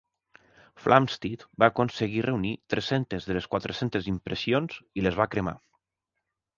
[0.85, 5.59] Flamsteed va aconseguir reunir tres-centes de les quatre-centes impressions i les va cremar.